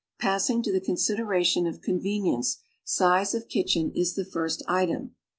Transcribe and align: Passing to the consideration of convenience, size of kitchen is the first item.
Passing 0.19 0.63
to 0.63 0.71
the 0.73 0.81
consideration 0.81 1.67
of 1.67 1.81
convenience, 1.83 2.57
size 2.83 3.35
of 3.35 3.47
kitchen 3.47 3.91
is 3.93 4.15
the 4.15 4.25
first 4.25 4.63
item. 4.67 5.13